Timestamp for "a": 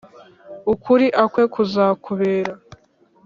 1.21-1.23